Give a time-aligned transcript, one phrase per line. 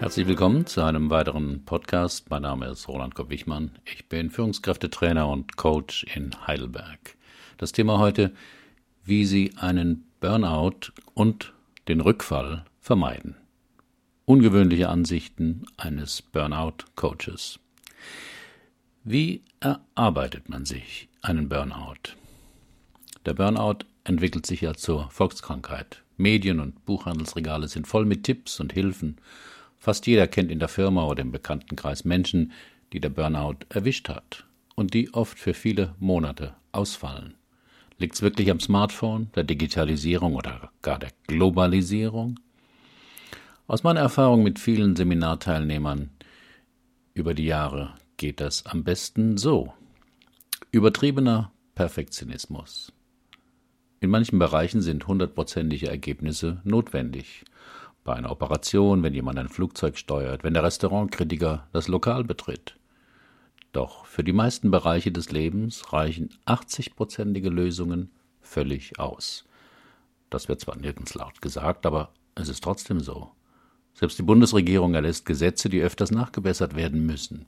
[0.00, 2.30] Herzlich willkommen zu einem weiteren Podcast.
[2.30, 3.72] Mein Name ist Roland Kopp-Wichmann.
[3.84, 7.16] Ich bin Führungskräftetrainer und Coach in Heidelberg.
[7.56, 8.32] Das Thema heute,
[9.04, 11.52] wie Sie einen Burnout und
[11.88, 13.34] den Rückfall vermeiden.
[14.24, 17.58] Ungewöhnliche Ansichten eines Burnout-Coaches.
[19.02, 22.14] Wie erarbeitet man sich einen Burnout?
[23.26, 26.04] Der Burnout entwickelt sich ja zur Volkskrankheit.
[26.16, 29.16] Medien und Buchhandelsregale sind voll mit Tipps und Hilfen.
[29.78, 32.52] Fast jeder kennt in der Firma oder im Bekanntenkreis Menschen,
[32.92, 37.34] die der Burnout erwischt hat und die oft für viele Monate ausfallen.
[37.98, 42.38] Liegt es wirklich am Smartphone, der Digitalisierung oder gar der Globalisierung?
[43.66, 46.10] Aus meiner Erfahrung mit vielen Seminarteilnehmern
[47.14, 49.72] über die Jahre geht das am besten so.
[50.70, 52.92] Übertriebener Perfektionismus.
[54.00, 57.44] In manchen Bereichen sind hundertprozentige Ergebnisse notwendig.
[58.08, 62.78] Bei einer Operation, wenn jemand ein Flugzeug steuert, wenn der Restaurantkritiker das Lokal betritt.
[63.72, 68.10] Doch für die meisten Bereiche des Lebens reichen 80-prozentige Lösungen
[68.40, 69.44] völlig aus.
[70.30, 73.30] Das wird zwar nirgends laut gesagt, aber es ist trotzdem so.
[73.92, 77.44] Selbst die Bundesregierung erlässt Gesetze, die öfters nachgebessert werden müssen.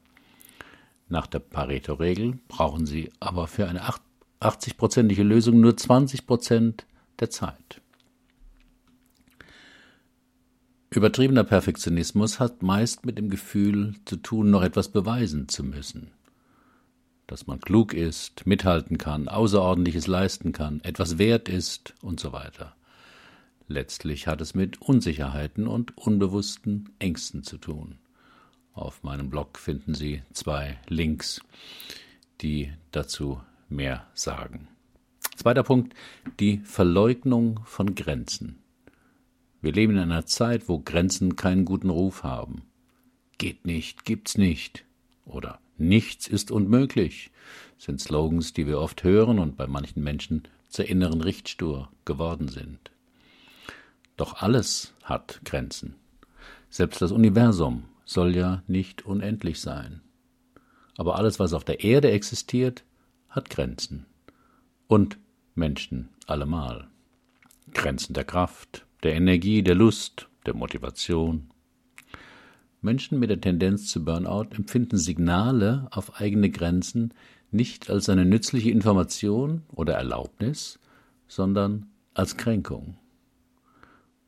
[1.08, 3.84] Nach der Pareto-Regel brauchen sie aber für eine
[4.42, 6.84] 80-prozentige Lösung nur 20 Prozent
[7.18, 7.80] der Zeit.
[10.92, 16.10] Übertriebener Perfektionismus hat meist mit dem Gefühl zu tun, noch etwas beweisen zu müssen.
[17.28, 22.74] Dass man klug ist, mithalten kann, Außerordentliches leisten kann, etwas wert ist und so weiter.
[23.68, 27.98] Letztlich hat es mit Unsicherheiten und unbewussten Ängsten zu tun.
[28.72, 31.40] Auf meinem Blog finden Sie zwei Links,
[32.40, 34.66] die dazu mehr sagen.
[35.36, 35.94] Zweiter Punkt,
[36.40, 38.60] die Verleugnung von Grenzen.
[39.62, 42.62] Wir leben in einer Zeit, wo Grenzen keinen guten Ruf haben.
[43.38, 44.84] Geht nicht, gibt's nicht.
[45.24, 47.30] Oder nichts ist unmöglich
[47.80, 52.90] sind Slogans, die wir oft hören und bei manchen Menschen zur inneren Richtstuhr geworden sind.
[54.16, 55.94] Doch alles hat Grenzen.
[56.68, 60.02] Selbst das Universum soll ja nicht unendlich sein.
[60.96, 62.84] Aber alles, was auf der Erde existiert,
[63.30, 64.04] hat Grenzen.
[64.86, 65.18] Und
[65.54, 66.88] Menschen allemal.
[67.72, 71.50] Grenzen der Kraft, der Energie, der Lust, der Motivation.
[72.82, 77.12] Menschen mit der Tendenz zu Burnout empfinden Signale auf eigene Grenzen
[77.50, 80.78] nicht als eine nützliche Information oder Erlaubnis,
[81.28, 82.96] sondern als Kränkung.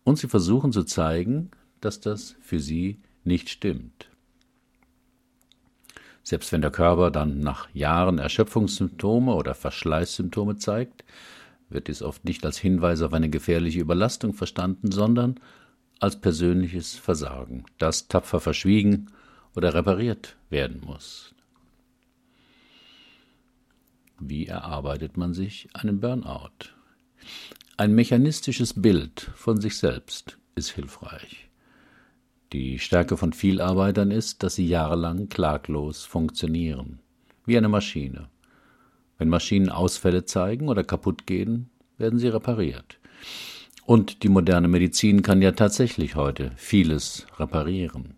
[0.04, 1.50] Und sie versuchen zu zeigen,
[1.80, 4.08] dass das für sie nicht stimmt.
[6.24, 11.04] Selbst wenn der Körper dann nach Jahren Erschöpfungssymptome oder Verschleißsymptome zeigt,
[11.72, 15.40] wird dies oft nicht als Hinweis auf eine gefährliche Überlastung verstanden, sondern
[16.00, 19.08] als persönliches Versagen, das tapfer verschwiegen
[19.54, 21.34] oder repariert werden muss.
[24.18, 26.70] Wie erarbeitet man sich einen Burnout?
[27.76, 31.48] Ein mechanistisches Bild von sich selbst ist hilfreich.
[32.52, 36.98] Die Stärke von Vielarbeitern ist, dass sie jahrelang klaglos funktionieren,
[37.46, 38.28] wie eine Maschine.
[39.22, 42.98] Wenn Maschinen Ausfälle zeigen oder kaputt gehen, werden sie repariert.
[43.86, 48.14] Und die moderne Medizin kann ja tatsächlich heute vieles reparieren.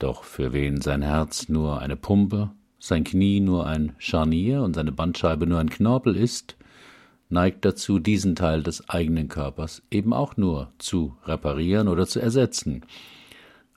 [0.00, 4.90] Doch für wen sein Herz nur eine Pumpe, sein Knie nur ein Scharnier und seine
[4.90, 6.56] Bandscheibe nur ein Knorpel ist,
[7.28, 12.84] neigt dazu, diesen Teil des eigenen Körpers eben auch nur zu reparieren oder zu ersetzen,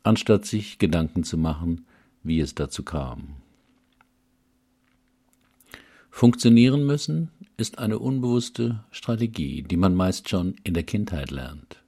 [0.02, 1.86] anstatt sich Gedanken zu machen,
[2.24, 3.43] wie es dazu kam.
[6.16, 11.84] Funktionieren müssen ist eine unbewusste Strategie, die man meist schon in der Kindheit lernt.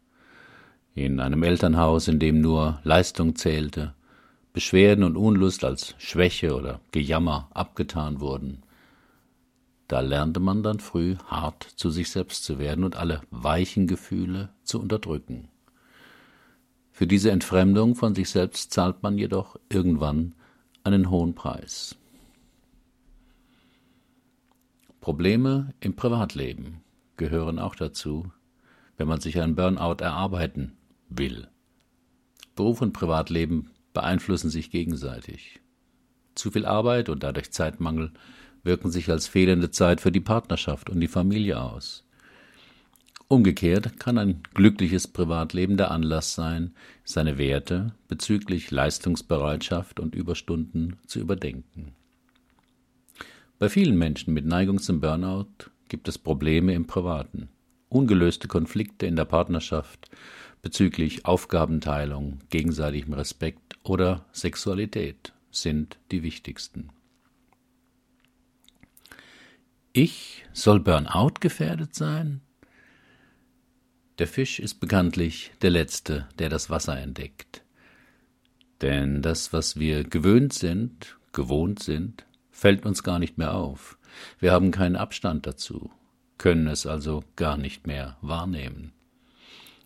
[0.96, 3.94] In einem Elternhaus, in dem nur Leistung zählte,
[4.52, 8.64] Beschwerden und Unlust als Schwäche oder Gejammer abgetan wurden,
[9.88, 14.50] da lernte man dann früh hart zu sich selbst zu werden und alle weichen Gefühle
[14.64, 15.50] zu unterdrücken.
[16.92, 20.34] Für diese Entfremdung von sich selbst zahlt man jedoch irgendwann
[20.84, 21.96] einen hohen Preis.
[25.06, 26.82] Probleme im Privatleben
[27.16, 28.32] gehören auch dazu,
[28.98, 30.72] wenn man sich einen Burnout erarbeiten
[31.10, 31.48] will.
[32.56, 35.60] Beruf und Privatleben beeinflussen sich gegenseitig.
[36.34, 38.14] Zu viel Arbeit und dadurch Zeitmangel
[38.64, 42.04] wirken sich als fehlende Zeit für die Partnerschaft und die Familie aus.
[43.28, 46.74] Umgekehrt kann ein glückliches Privatleben der Anlass sein,
[47.04, 51.94] seine Werte bezüglich Leistungsbereitschaft und Überstunden zu überdenken.
[53.58, 57.48] Bei vielen Menschen mit Neigung zum Burnout gibt es Probleme im Privaten,
[57.88, 60.10] ungelöste Konflikte in der Partnerschaft,
[60.62, 66.90] bezüglich Aufgabenteilung, gegenseitigem Respekt oder Sexualität sind die wichtigsten.
[69.94, 72.42] Ich soll Burnout gefährdet sein?
[74.20, 77.64] Der Fisch ist bekanntlich der Letzte, der das Wasser entdeckt.
[78.82, 82.26] Denn das, was wir gewöhnt sind, gewohnt sind,
[82.56, 83.98] fällt uns gar nicht mehr auf.
[84.40, 85.92] Wir haben keinen Abstand dazu,
[86.38, 88.94] können es also gar nicht mehr wahrnehmen.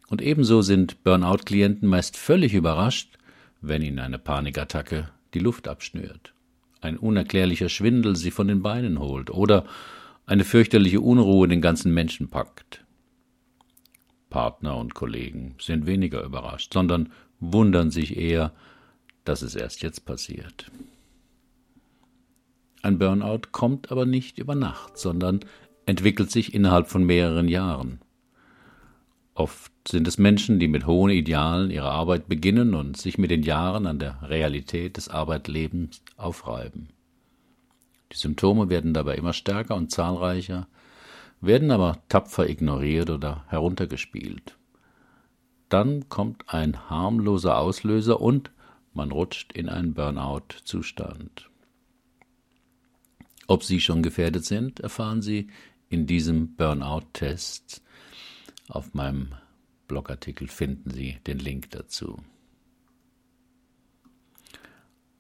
[0.08, 3.18] Und ebenso sind Burnout-Klienten meist völlig überrascht,
[3.60, 6.34] wenn ihnen eine Panikattacke die Luft abschnürt,
[6.80, 9.66] ein unerklärlicher Schwindel sie von den Beinen holt oder
[10.28, 12.86] eine fürchterliche Unruhe den ganzen Menschen packt.
[14.30, 18.54] Partner und Kollegen sind weniger überrascht, sondern wundern sich eher,
[19.26, 20.72] dass es erst jetzt passiert.
[22.82, 25.42] Ein Burnout kommt aber nicht über Nacht, sondern
[25.86, 28.00] entwickelt sich innerhalb von mehreren Jahren.
[29.34, 33.44] Oft sind es Menschen, die mit hohen Idealen ihre Arbeit beginnen und sich mit den
[33.44, 36.90] Jahren an der Realität des Arbeitlebens aufreiben.
[38.12, 40.68] Die Symptome werden dabei immer stärker und zahlreicher,
[41.42, 44.58] werden aber tapfer ignoriert oder heruntergespielt.
[45.70, 48.52] Dann kommt ein harmloser Auslöser und
[48.94, 51.50] man rutscht in einen Burnout-Zustand.
[53.50, 55.48] Ob Sie schon gefährdet sind, erfahren Sie
[55.90, 57.82] in diesem Burnout-Test.
[58.68, 59.30] Auf meinem
[59.88, 62.18] Blogartikel finden Sie den Link dazu.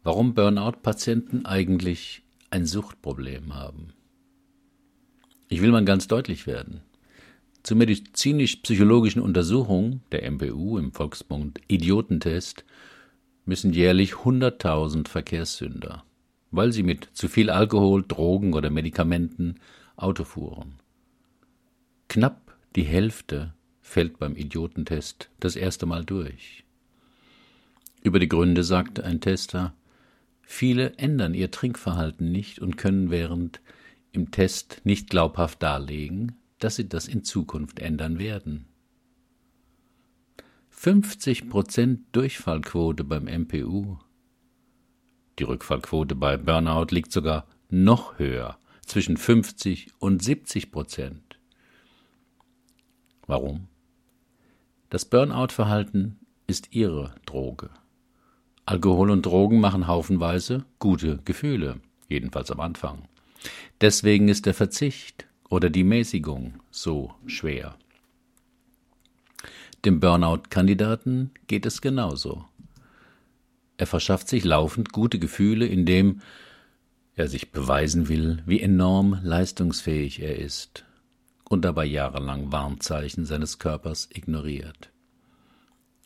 [0.03, 2.21] Warum Burnout-Patienten eigentlich
[2.51, 3.93] ein Suchtproblem haben.
[5.47, 6.81] Ich will mal ganz deutlich werden.
[7.63, 12.63] Zur medizinisch-psychologischen Untersuchung der MPU im Volksmund Idiotentest
[13.45, 16.03] müssen jährlich 100.000 Verkehrssünder,
[16.51, 19.55] weil sie mit zu viel Alkohol, Drogen oder Medikamenten
[19.95, 20.75] Auto fuhren.
[22.07, 26.63] Knapp die Hälfte fällt beim Idiotentest das erste Mal durch.
[28.03, 29.73] Über die Gründe sagte ein Tester,
[30.41, 33.61] viele ändern ihr Trinkverhalten nicht und können während
[34.11, 38.65] im Test nicht glaubhaft darlegen, dass sie das in Zukunft ändern werden.
[40.69, 43.97] 50 Prozent Durchfallquote beim MPU.
[45.39, 51.39] Die Rückfallquote bei Burnout liegt sogar noch höher, zwischen 50 und 70 Prozent.
[53.25, 53.67] Warum?
[54.89, 57.69] Das Burnout-Verhalten ist ihre Droge.
[58.65, 63.07] Alkohol und Drogen machen haufenweise gute Gefühle, jedenfalls am Anfang.
[63.79, 67.77] Deswegen ist der Verzicht oder die Mäßigung so schwer.
[69.85, 72.48] Dem Burnout-Kandidaten geht es genauso.
[73.79, 76.19] Er verschafft sich laufend gute Gefühle, indem
[77.15, 80.83] er sich beweisen will, wie enorm leistungsfähig er ist
[81.45, 84.91] und dabei jahrelang Warnzeichen seines Körpers ignoriert.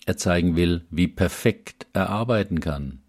[0.05, 3.01] Er zeigen will, wie perfekt er arbeiten kann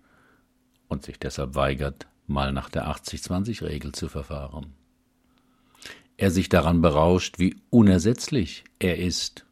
[0.88, 4.72] und sich deshalb weigert, mal nach der 80-20-Regel zu verfahren.
[6.16, 9.44] Er sich daran berauscht, wie unersetzlich er ist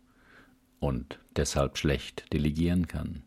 [0.80, 3.24] und deshalb schlecht delegieren kann.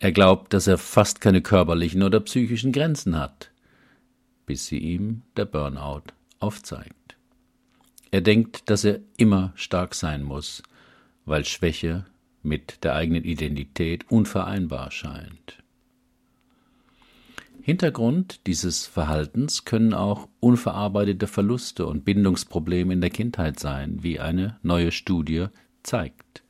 [0.00, 3.50] Er glaubt, dass er fast keine körperlichen oder psychischen Grenzen hat,
[4.46, 7.16] bis sie ihm der Burnout aufzeigt.
[8.10, 10.62] Er denkt, dass er immer stark sein muss,
[11.24, 12.06] weil Schwäche
[12.42, 15.62] mit der eigenen Identität unvereinbar scheint.
[17.60, 24.58] Hintergrund dieses Verhaltens können auch unverarbeitete Verluste und Bindungsprobleme in der Kindheit sein, wie eine
[24.62, 25.48] neue Studie
[25.82, 26.42] zeigt.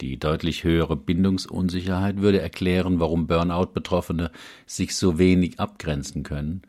[0.00, 4.30] Die deutlich höhere Bindungsunsicherheit würde erklären, warum Burnout-Betroffene
[4.66, 6.62] sich so wenig abgrenzen können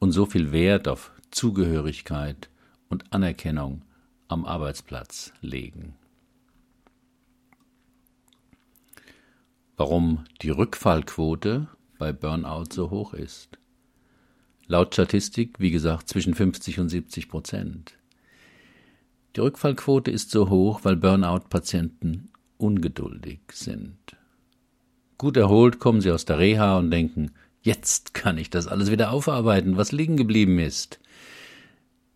[0.00, 2.50] und so viel Wert auf Zugehörigkeit
[2.88, 3.82] und Anerkennung
[4.26, 5.94] am Arbeitsplatz legen.
[9.76, 13.58] Warum die Rückfallquote bei Burnout so hoch ist.
[14.66, 17.98] Laut Statistik, wie gesagt, zwischen 50 und 70 Prozent.
[19.36, 23.98] Die Rückfallquote ist so hoch, weil Burnout-Patienten ungeduldig sind.
[25.18, 27.30] Gut erholt kommen sie aus der Reha und denken,
[27.62, 31.00] jetzt kann ich das alles wieder aufarbeiten, was liegen geblieben ist.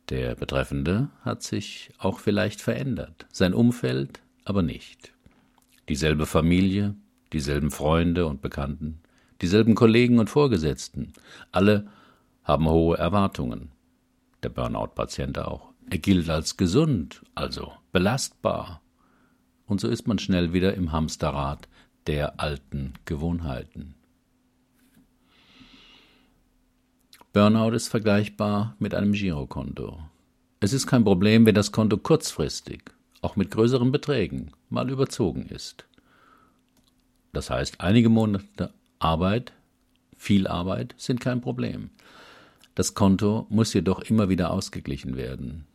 [0.08, 5.12] Der Betreffende hat sich auch vielleicht verändert, sein Umfeld aber nicht.
[5.88, 6.94] Dieselbe Familie,
[7.32, 9.00] dieselben Freunde und Bekannten,
[9.42, 11.12] dieselben Kollegen und Vorgesetzten.
[11.52, 11.88] Alle
[12.42, 13.70] haben hohe Erwartungen.
[14.42, 15.72] Der Burnout-Patient auch.
[15.90, 18.80] Er gilt als gesund, also belastbar.
[19.68, 21.68] Und so ist man schnell wieder im Hamsterrad
[22.06, 23.94] der alten Gewohnheiten.
[27.34, 30.00] Burnout ist vergleichbar mit einem Girokonto.
[30.60, 32.82] Es ist kein Problem, wenn das Konto kurzfristig,
[33.20, 35.86] auch mit größeren Beträgen, mal überzogen ist.
[37.32, 39.52] Das heißt, einige Monate Arbeit,
[40.16, 41.90] viel Arbeit sind kein Problem.
[42.74, 45.66] Das Konto muss jedoch immer wieder ausgeglichen werden.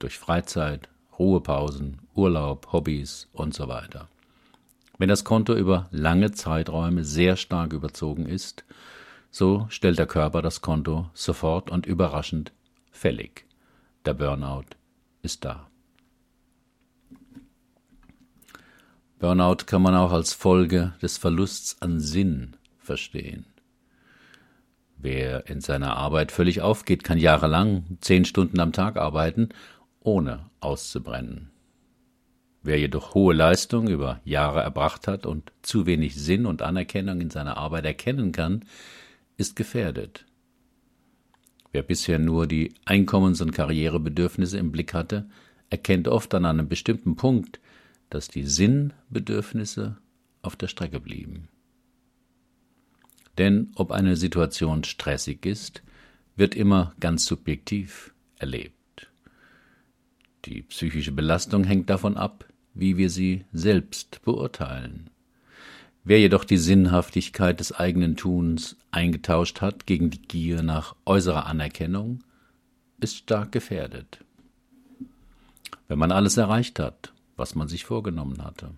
[0.00, 0.88] Durch Freizeit,
[1.20, 4.08] Ruhepausen, Urlaub, Hobbys und so weiter.
[4.96, 8.64] Wenn das Konto über lange Zeiträume sehr stark überzogen ist,
[9.30, 12.52] so stellt der Körper das Konto sofort und überraschend
[12.90, 13.44] fällig.
[14.06, 14.64] Der Burnout
[15.20, 15.68] ist da.
[19.18, 23.44] Burnout kann man auch als Folge des Verlusts an Sinn verstehen.
[24.96, 29.50] Wer in seiner Arbeit völlig aufgeht, kann jahrelang zehn Stunden am Tag arbeiten,
[30.00, 31.50] ohne auszubrennen.
[32.62, 37.30] Wer jedoch hohe Leistung über Jahre erbracht hat und zu wenig Sinn und Anerkennung in
[37.30, 38.64] seiner Arbeit erkennen kann,
[39.38, 40.26] ist gefährdet.
[41.72, 45.28] Wer bisher nur die Einkommens- und Karrierebedürfnisse im Blick hatte,
[45.70, 47.60] erkennt oft an einem bestimmten Punkt,
[48.10, 49.96] dass die Sinnbedürfnisse
[50.42, 51.48] auf der Strecke blieben.
[53.38, 55.82] Denn ob eine Situation stressig ist,
[56.36, 58.79] wird immer ganz subjektiv erlebt.
[60.44, 65.10] Die psychische Belastung hängt davon ab, wie wir sie selbst beurteilen.
[66.02, 72.24] Wer jedoch die Sinnhaftigkeit des eigenen Tuns eingetauscht hat gegen die Gier nach äußerer Anerkennung,
[73.00, 74.24] ist stark gefährdet.
[75.88, 78.70] Wenn man alles erreicht hat, was man sich vorgenommen hatte,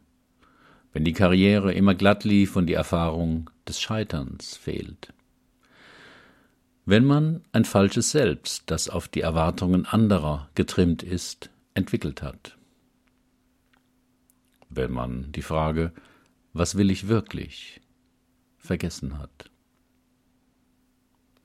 [0.92, 5.12] wenn die Karriere immer glatt lief und die Erfahrung des Scheiterns fehlt,
[6.84, 12.56] wenn man ein falsches Selbst, das auf die Erwartungen anderer getrimmt ist, entwickelt hat,
[14.68, 15.92] wenn man die Frage,
[16.52, 17.80] was will ich wirklich,
[18.58, 19.50] vergessen hat.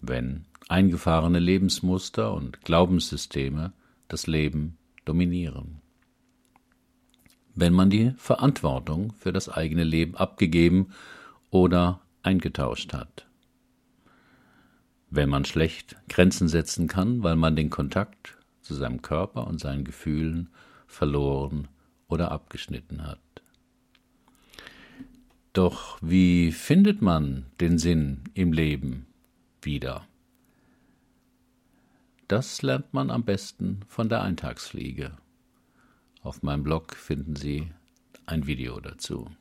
[0.02, 3.74] Wenn eingefahrene Lebensmuster und Glaubenssysteme
[4.08, 5.82] das Leben dominieren.
[7.56, 10.92] Wenn man die Verantwortung für das eigene Leben abgegeben
[11.50, 13.28] oder eingetauscht hat.
[15.10, 18.37] Wenn man schlecht Grenzen setzen kann, weil man den Kontakt
[18.68, 20.50] zu seinem Körper und seinen Gefühlen
[20.88, 21.70] verloren
[22.10, 23.20] oder abgeschnitten hat.
[25.54, 29.08] Doch wie findet man den Sinn im Leben
[29.62, 30.06] wieder?
[32.28, 35.18] Das lernt man am besten von der Eintagsfliege.
[36.22, 37.72] Auf meinem Blog finden Sie
[38.26, 39.32] ein Video dazu.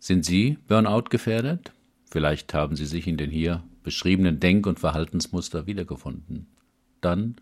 [0.00, 1.72] Sind Sie Burnout gefährdet?
[2.10, 6.48] Vielleicht haben Sie sich in den hier beschriebenen Denk- und Verhaltensmuster wiedergefunden.
[7.00, 7.36] Dann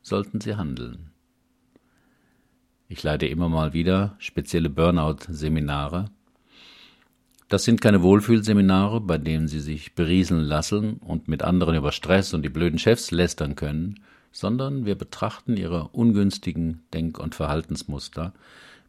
[0.00, 1.10] sollten Sie handeln.
[2.88, 6.06] Ich leite immer mal wieder spezielle Burnout-Seminare.
[7.50, 12.32] Das sind keine Wohlfühlseminare, bei denen Sie sich berieseln lassen und mit anderen über Stress
[12.32, 18.32] und die blöden Chefs lästern können, sondern wir betrachten Ihre ungünstigen Denk- und Verhaltensmuster,